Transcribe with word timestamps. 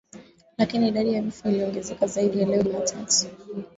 Lakini 0.57 0.87
idadi 0.87 1.13
ya 1.13 1.21
vifo 1.21 1.49
iliongezeka 1.49 2.07
zaidi 2.07 2.45
leo 2.45 2.63
Jumatatu. 2.63 3.27